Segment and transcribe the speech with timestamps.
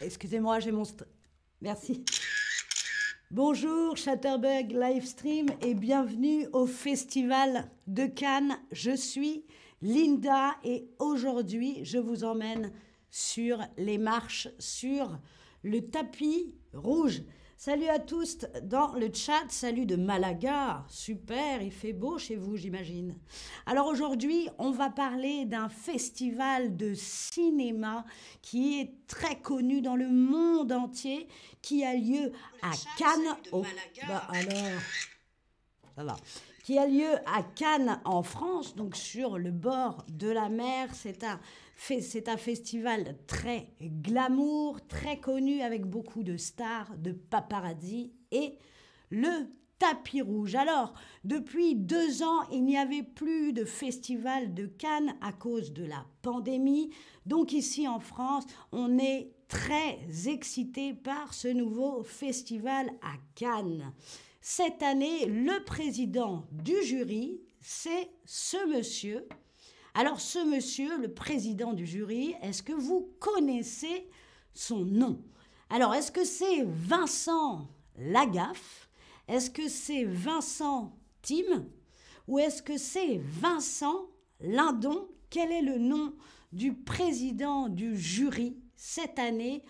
[0.00, 0.82] Excusez-moi, j'ai mon...
[1.60, 2.04] Merci.
[3.30, 8.58] Bonjour Chatterbug Livestream et bienvenue au Festival de Cannes.
[8.72, 9.46] Je suis
[9.80, 12.72] Linda et aujourd'hui je vous emmène
[13.10, 15.18] sur les marches, sur
[15.62, 17.22] le tapis rouge.
[17.64, 22.56] Salut à tous dans le chat, salut de Malaga, super, il fait beau chez vous
[22.56, 23.16] j'imagine.
[23.66, 28.04] Alors aujourd'hui on va parler d'un festival de cinéma
[28.40, 31.28] qui est très connu dans le monde entier,
[31.62, 32.32] qui a lieu
[32.62, 33.36] à Cannes.
[33.52, 33.62] Au...
[34.08, 34.80] Bah alors,
[35.94, 36.16] ça va
[36.62, 40.88] qui a lieu à Cannes en France, donc sur le bord de la mer.
[40.94, 41.40] C'est un
[41.76, 48.56] c'est un festival très glamour, très connu avec beaucoup de stars, de paparazzi et
[49.10, 50.54] le tapis rouge.
[50.54, 50.94] Alors,
[51.24, 56.06] depuis deux ans, il n'y avait plus de festival de Cannes à cause de la
[56.22, 56.90] pandémie.
[57.26, 63.92] Donc ici en France, on est très excité par ce nouveau festival à Cannes.
[64.44, 69.28] Cette année, le président du jury, c'est ce monsieur.
[69.94, 74.10] Alors ce monsieur, le président du jury, est-ce que vous connaissez
[74.52, 75.22] son nom?
[75.70, 78.90] Alors est-ce que c'est Vincent Lagaffe?
[79.28, 81.64] Est-ce que c'est Vincent Tim
[82.26, 84.08] Ou est-ce que c'est Vincent
[84.40, 85.06] Lindon?
[85.30, 86.14] Quel est le nom
[86.52, 89.62] du président du jury cette année?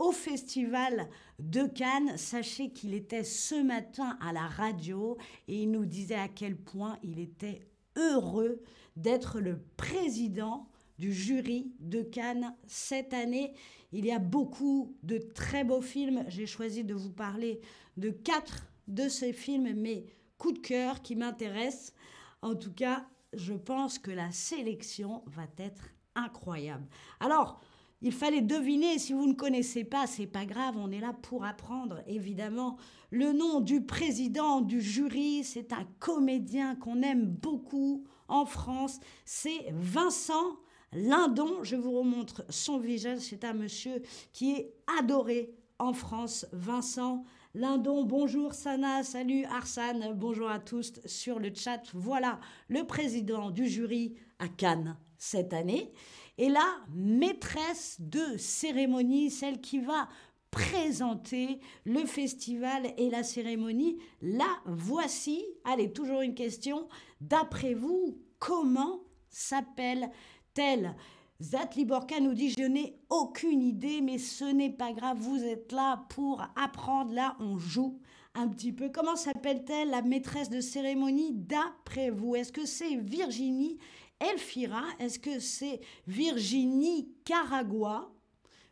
[0.00, 2.16] Au Festival de Cannes.
[2.16, 6.98] Sachez qu'il était ce matin à la radio et il nous disait à quel point
[7.04, 7.60] il était
[7.96, 8.62] heureux
[8.96, 13.52] d'être le président du jury de Cannes cette année.
[13.92, 16.24] Il y a beaucoup de très beaux films.
[16.28, 17.60] J'ai choisi de vous parler
[17.96, 20.06] de quatre de ces films, mes
[20.38, 21.92] coups de cœur qui m'intéressent.
[22.40, 26.86] En tout cas, je pense que la sélection va être incroyable.
[27.20, 27.60] Alors,
[28.02, 31.44] il fallait deviner, si vous ne connaissez pas, c'est pas grave, on est là pour
[31.44, 32.76] apprendre, évidemment.
[33.10, 39.66] Le nom du président du jury, c'est un comédien qu'on aime beaucoup en France, c'est
[39.72, 40.56] Vincent
[40.92, 41.62] Lindon.
[41.62, 47.24] Je vous remontre son visage, c'est un monsieur qui est adoré en France, Vincent
[47.54, 48.04] Lindon.
[48.04, 51.82] Bonjour Sana, salut Arsane, bonjour à tous sur le chat.
[51.94, 52.38] Voilà
[52.68, 55.92] le président du jury à Cannes cette année
[56.40, 60.08] et la maîtresse de cérémonie, celle qui va
[60.50, 63.98] présenter le festival et la cérémonie.
[64.22, 65.44] La voici.
[65.64, 66.88] Allez, toujours une question.
[67.20, 70.96] D'après vous, comment s'appelle-t-elle?
[71.42, 75.72] Zatli Borka nous dit Je n'ai aucune idée, mais ce n'est pas grave, vous êtes
[75.72, 77.12] là pour apprendre.
[77.12, 78.00] Là, on joue
[78.34, 78.88] un petit peu.
[78.88, 82.34] Comment s'appelle-t-elle la maîtresse de cérémonie d'après vous?
[82.34, 83.78] Est-ce que c'est Virginie
[84.20, 88.12] Elfira, est-ce que c'est Virginie Caragua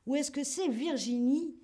[0.07, 1.57] ou est-ce que c'est Virginie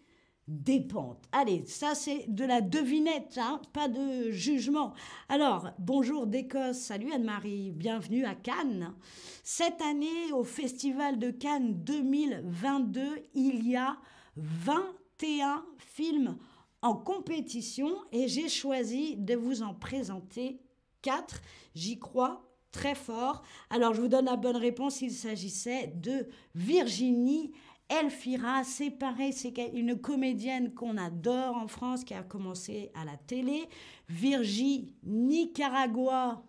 [0.49, 1.25] Despentes?
[1.33, 4.95] Allez, ça c'est de la devinette, hein, pas de jugement.
[5.29, 8.95] Alors, bonjour d'Écosse, salut Anne-Marie, bienvenue à Cannes.
[9.43, 13.99] Cette année, au Festival de Cannes 2022, il y a
[14.37, 16.39] 21 films
[16.81, 20.61] en compétition et j'ai choisi de vous en présenter
[21.03, 21.43] 4.
[21.75, 23.43] J'y crois très fort.
[23.71, 25.01] Alors, je vous donne la bonne réponse.
[25.01, 26.27] Il s'agissait de
[26.57, 27.53] Virginie
[27.89, 28.65] Elfira.
[28.65, 33.69] C'est pareil, c'est une comédienne qu'on adore en France, qui a commencé à la télé.
[34.09, 36.43] Virginie Nicaragua.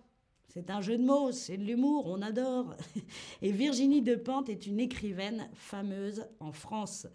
[0.48, 2.76] C'est un jeu de mots, c'est de l'humour, on adore.
[3.42, 7.08] Et Virginie Despentes est une écrivaine fameuse en France.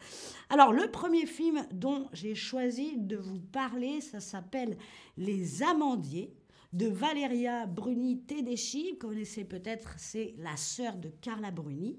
[0.51, 4.77] Alors, le premier film dont j'ai choisi de vous parler, ça s'appelle
[5.17, 6.35] Les Amandiers
[6.73, 8.93] de Valeria Bruni Tedeschi.
[8.93, 11.99] Vous connaissez peut-être, c'est la sœur de Carla Bruni.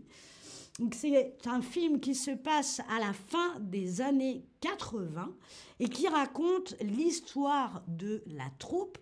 [0.93, 5.35] C'est un film qui se passe à la fin des années 80
[5.79, 8.97] et qui raconte l'histoire de la troupe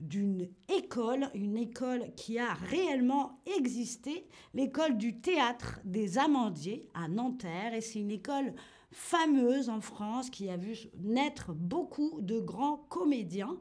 [0.00, 7.74] d'une école, une école qui a réellement existé, l'école du théâtre des Amandiers à Nanterre.
[7.74, 8.54] Et c'est une école
[8.90, 13.58] fameuse en France qui a vu naître beaucoup de grands comédiens.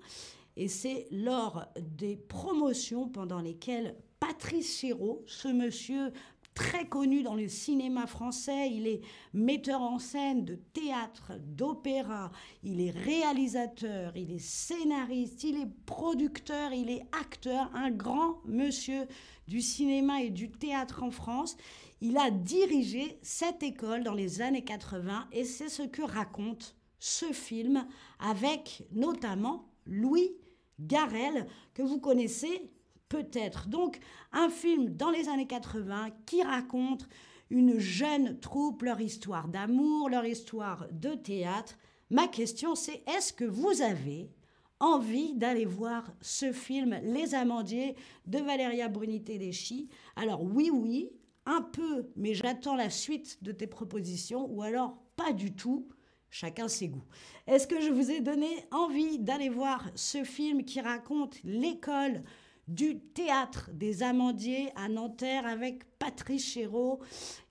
[0.55, 6.13] Et c'est lors des promotions pendant lesquelles Patrice Chéreau, ce monsieur
[6.53, 9.01] très connu dans le cinéma français, il est
[9.33, 16.71] metteur en scène de théâtre, d'opéra, il est réalisateur, il est scénariste, il est producteur,
[16.73, 19.07] il est acteur, un grand monsieur
[19.47, 21.57] du cinéma et du théâtre en France.
[22.01, 27.25] Il a dirigé cette école dans les années 80 et c'est ce que raconte ce
[27.33, 27.85] film
[28.19, 30.31] avec notamment Louis
[30.79, 32.71] Garel, que vous connaissez
[33.09, 33.67] peut-être.
[33.67, 33.99] Donc,
[34.31, 37.07] un film dans les années 80 qui raconte
[37.49, 41.77] une jeune troupe, leur histoire d'amour, leur histoire de théâtre.
[42.09, 44.31] Ma question c'est est-ce que vous avez
[44.79, 47.95] envie d'aller voir ce film Les Amandiers
[48.25, 49.89] de Valéria Bruni-Tedeschi?
[50.15, 51.11] Alors oui, oui,
[51.45, 55.87] un peu, mais j'attends la suite de tes propositions, ou alors pas du tout.
[56.35, 57.05] Chacun ses goûts.
[57.45, 62.23] Est-ce que je vous ai donné envie d'aller voir ce film qui raconte l'école
[62.67, 67.01] du théâtre des Amandiers à Nanterre avec Patrice Chéreau,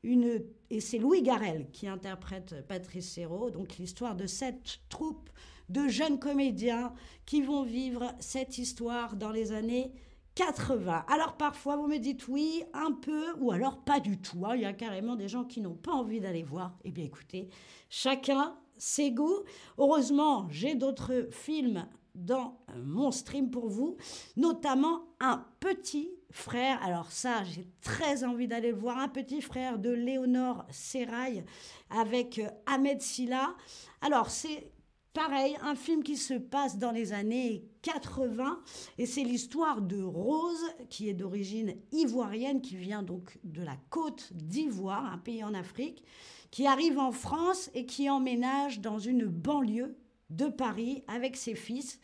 [0.03, 5.31] une, et c'est Louis Garel qui interprète Patrice Chéreau, donc l'histoire de cette troupe
[5.69, 6.93] de jeunes comédiens
[7.25, 9.93] qui vont vivre cette histoire dans les années
[10.35, 11.05] 80.
[11.07, 14.45] Alors parfois vous me dites oui, un peu, ou alors pas du tout.
[14.45, 14.57] Hein.
[14.57, 16.77] Il y a carrément des gens qui n'ont pas envie d'aller voir.
[16.83, 17.49] Eh bien écoutez,
[17.89, 19.45] chacun ses goûts.
[19.79, 21.87] Heureusement, j'ai d'autres films
[22.17, 23.97] dans mon stream pour vous,
[24.37, 26.83] notamment un petit frère.
[26.83, 28.99] Alors ça, j'ai très envie d'aller le voir.
[28.99, 31.45] Un petit frère de Léonore Serrail
[31.91, 33.55] avec euh, Ahmed Silla.
[34.01, 34.73] Alors c'est
[35.15, 38.61] Pareil, un film qui se passe dans les années 80
[38.97, 44.33] et c'est l'histoire de Rose qui est d'origine ivoirienne, qui vient donc de la côte
[44.33, 46.03] d'Ivoire, un pays en Afrique,
[46.51, 49.99] qui arrive en France et qui emménage dans une banlieue
[50.31, 52.01] de Paris avec ses fils.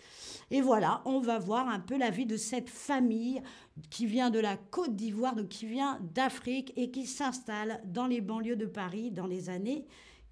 [0.50, 3.40] Et voilà, on va voir un peu la vie de cette famille
[3.88, 8.20] qui vient de la Côte d'Ivoire, donc qui vient d'Afrique et qui s'installe dans les
[8.20, 9.87] banlieues de Paris dans les années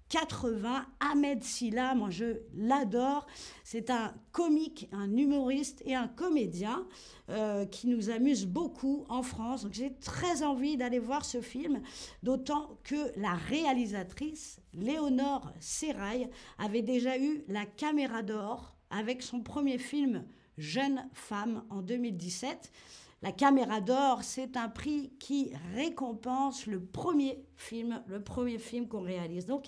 [0.09, 0.85] 80.
[0.99, 3.27] Ahmed Silla, moi je l'adore.
[3.63, 6.85] C'est un comique, un humoriste et un comédien
[7.29, 9.63] euh, qui nous amuse beaucoup en France.
[9.63, 11.81] Donc j'ai très envie d'aller voir ce film,
[12.23, 19.77] d'autant que la réalisatrice, Léonore Serrail, avait déjà eu la caméra d'or avec son premier
[19.77, 20.23] film
[20.57, 22.71] Jeune femme en 2017.
[23.21, 29.01] La caméra d'or, c'est un prix qui récompense le premier film, le premier film qu'on
[29.01, 29.45] réalise.
[29.45, 29.65] Donc,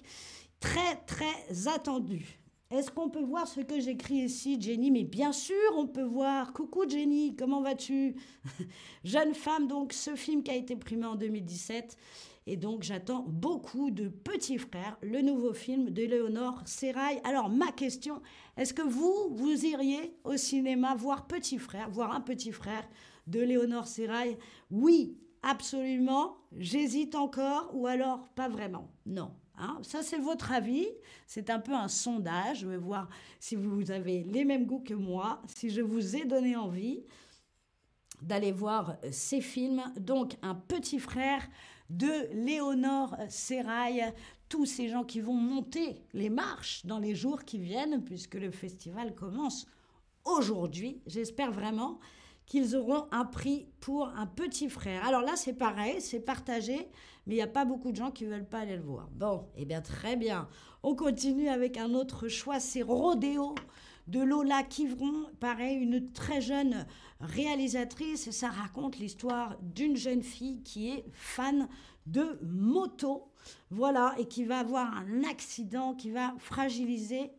[0.60, 2.40] très, très attendu.
[2.72, 4.92] Est-ce qu'on peut voir ce que j'écris ici, Jenny?
[4.92, 6.54] Mais bien sûr, on peut voir.
[6.54, 8.16] Coucou Jenny, comment vas-tu?
[9.04, 11.98] Jeune femme, donc ce film qui a été primé en 2017.
[12.45, 17.19] Et donc j'attends beaucoup de Petits Frères, le nouveau film de Léonore Serrail.
[17.24, 18.22] Alors ma question,
[18.57, 22.88] est-ce que vous, vous iriez au cinéma voir Petit Frère, voir un Petit Frère
[23.30, 24.38] de Léonore Serrail.
[24.72, 26.38] Oui, absolument.
[26.58, 28.92] J'hésite encore ou alors pas vraiment.
[29.06, 29.31] Non.
[29.58, 29.78] Hein.
[29.84, 30.88] Ça, c'est votre avis.
[31.28, 32.62] C'est un peu un sondage.
[32.62, 33.10] Je vais voir
[33.40, 37.04] si vous avez les mêmes goûts que moi, si je vous ai donné envie
[38.22, 39.84] d'aller voir ces films.
[39.98, 41.48] Donc, un petit frère
[41.90, 44.14] de Léonore Serrail,
[44.48, 48.52] tous ces gens qui vont monter les marches dans les jours qui viennent, puisque le
[48.52, 49.68] festival commence
[50.26, 51.02] aujourd'hui.
[51.08, 52.00] J'espère vraiment
[52.50, 55.06] qu'ils auront un prix pour un petit frère.
[55.06, 56.90] Alors là, c'est pareil, c'est partagé,
[57.25, 59.07] mais il n'y a pas beaucoup de gens qui ne veulent pas aller le voir.
[59.13, 60.50] Bon, eh bien très bien.
[60.84, 63.56] On continue avec un autre choix, c'est Rodéo
[64.07, 66.88] de Lola Kivron, pareil, une très jeune
[67.19, 71.69] réalisatrice, et ça raconte l'histoire d'une jeune fille qui est fan
[72.07, 73.31] de moto,
[73.69, 77.30] voilà, et qui va avoir un accident qui va fragiliser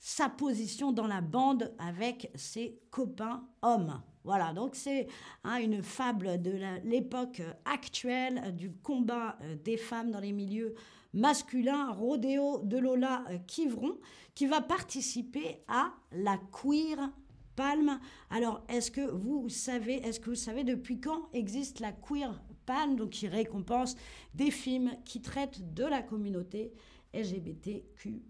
[0.00, 4.02] sa position dans la bande avec ses copains hommes.
[4.28, 5.06] Voilà, donc c'est
[5.42, 6.52] hein, une fable de
[6.84, 10.74] l'époque actuelle du combat euh, des femmes dans les milieux
[11.14, 13.96] masculins, Rodéo de Lola euh, Kivron,
[14.34, 17.10] qui va participer à la Queer
[17.56, 17.98] Palme.
[18.28, 22.96] Alors, est-ce que vous savez, est-ce que vous savez depuis quand existe la Queer Palme,
[22.96, 23.96] donc qui récompense
[24.34, 26.74] des films qui traitent de la communauté
[27.14, 28.20] LGBTQ+,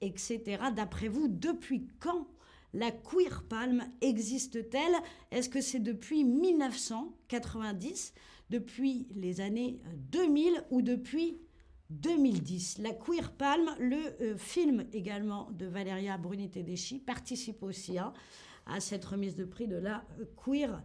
[0.00, 0.62] etc.
[0.74, 2.28] D'après vous, depuis quand
[2.74, 4.96] la Queer Palm existe-t-elle?
[5.30, 8.12] Est-ce que c'est depuis 1990,
[8.50, 11.38] depuis les années 2000 ou depuis
[11.90, 18.12] 2010 La Queer Palm, le euh, film également de Valeria Bruni-Tedeschi, participe aussi hein,
[18.66, 20.82] à cette remise de prix de la euh, Queer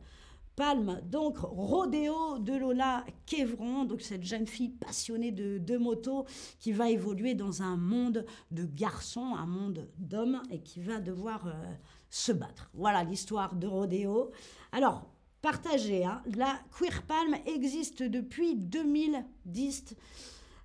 [1.03, 6.25] Donc, Rodéo de Lola Kévron, donc cette jeune fille passionnée de, de moto
[6.59, 11.47] qui va évoluer dans un monde de garçons, un monde d'hommes et qui va devoir
[11.47, 11.53] euh,
[12.09, 12.69] se battre.
[12.73, 14.31] Voilà l'histoire de Rodéo.
[14.73, 15.09] Alors,
[15.41, 16.21] partagez, hein.
[16.35, 19.95] la Queer Palme existe depuis 2010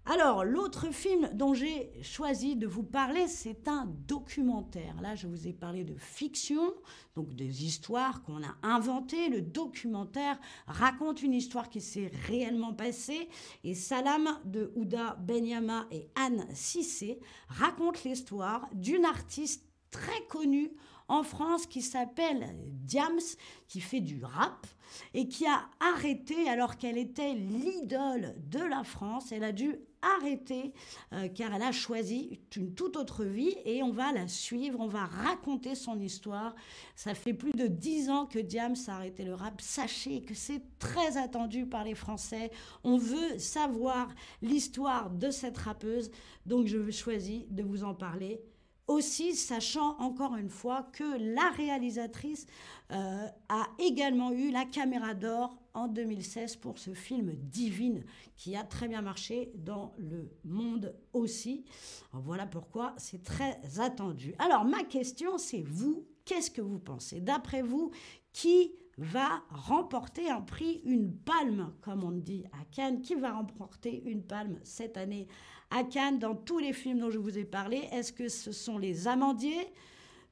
[0.06, 5.00] alors, l'autre film dont j'ai choisi de vous parler, c'est un documentaire.
[5.00, 6.74] Là, je vous ai parlé de fiction,
[7.16, 9.30] donc des histoires qu'on a inventées.
[9.30, 13.30] Le documentaire raconte une histoire qui s'est réellement passée.
[13.64, 17.18] Et Salam de Ouda Benyama et Anne Sissé
[17.48, 20.70] racontent l'histoire d'une artiste très connue
[21.08, 23.20] en France qui s'appelle Diams,
[23.68, 24.66] qui fait du rap
[25.12, 29.32] et qui a arrêté alors qu'elle était l'idole de la France.
[29.32, 29.76] Elle a dû
[30.16, 30.72] arrêter
[31.12, 34.86] euh, car elle a choisi une toute autre vie et on va la suivre, on
[34.86, 36.54] va raconter son histoire.
[36.94, 39.60] Ça fait plus de dix ans que Diams a arrêté le rap.
[39.60, 42.50] Sachez que c'est très attendu par les Français.
[42.82, 44.08] On veut savoir
[44.42, 46.10] l'histoire de cette rappeuse,
[46.46, 48.40] donc je choisis de vous en parler
[48.86, 52.46] aussi sachant encore une fois que la réalisatrice
[52.92, 58.04] euh, a également eu la caméra d'or en 2016 pour ce film Divine
[58.36, 61.64] qui a très bien marché dans le monde aussi.
[62.12, 64.34] voilà pourquoi c'est très attendu.
[64.38, 67.20] Alors ma question c'est vous, qu'est-ce que vous pensez?
[67.20, 67.90] D'après vous,
[68.32, 74.02] qui va remporter un prix, une palme, comme on dit à Cannes, qui va remporter
[74.06, 75.26] une palme cette année
[75.70, 76.18] à Cannes.
[76.18, 79.72] Dans tous les films dont je vous ai parlé Est-ce que ce sont les Amandiers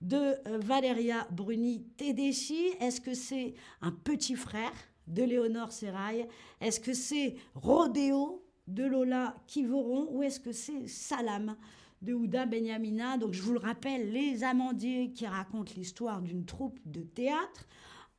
[0.00, 2.68] de euh, Valeria Bruni Tedeschi?
[2.80, 4.72] Est-ce que c'est un petit frère
[5.06, 6.26] de Léonore Serrail
[6.60, 10.08] Est-ce que c'est Rodéo de Lola Kivoron?
[10.12, 11.56] Ou est-ce que c'est Salam
[12.00, 16.78] de Ouda Benyamina Donc je vous le rappelle, les Amandiers qui racontent l'histoire d'une troupe
[16.84, 17.66] de théâtre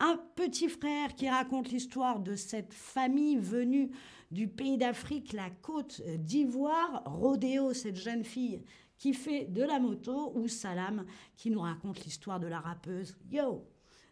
[0.03, 3.91] un petit frère qui raconte l'histoire de cette famille venue
[4.31, 8.61] du pays d'Afrique, la côte d'Ivoire, Rodéo, cette jeune fille
[8.97, 11.05] qui fait de la moto, ou Salam
[11.37, 13.15] qui nous raconte l'histoire de la rappeuse.
[13.31, 13.65] Yo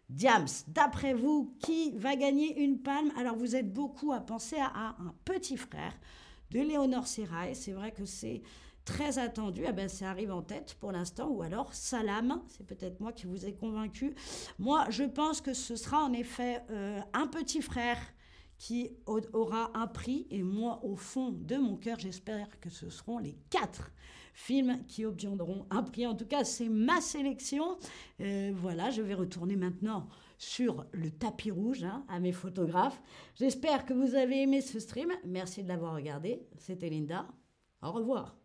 [0.10, 3.12] Diams, d'après vous, qui va gagner une palme?
[3.18, 5.94] Alors vous êtes beaucoup à penser à, un petit frère
[6.52, 7.56] de Léonore Serrail.
[7.56, 8.42] C'est vrai que c'est
[8.86, 9.64] très attendu.
[9.68, 11.30] Eh ben, ça arrive en tête pour l'instant.
[11.30, 14.16] Ou alors Salam, c'est peut-être moi qui vous ai convaincu.
[14.60, 17.98] Moi, je pense que ce sera en effet euh, un petit frère
[18.58, 20.28] qui aura un prix.
[20.30, 23.92] Et moi, au fond de mon cœur, j'espère que ce seront les quatre
[24.34, 26.06] films qui obtiendront un prix.
[26.06, 27.78] En tout cas, c'est ma sélection.
[28.20, 30.08] Euh, voilà, je vais retourner maintenant
[30.38, 33.02] sur le tapis rouge hein, à mes photographes.
[33.36, 35.12] J'espère que vous avez aimé ce stream.
[35.26, 36.42] Merci de l'avoir regardé.
[36.58, 37.28] C'était Linda.
[37.82, 38.41] Au revoir.